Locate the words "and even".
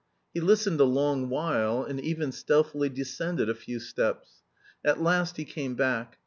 1.83-2.31